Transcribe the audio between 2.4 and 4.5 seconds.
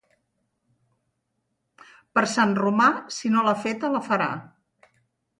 Romà si no l'ha feta la farà.